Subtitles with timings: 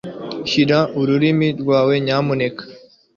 [0.49, 2.63] Shira ururimi rwawe, nyamuneka.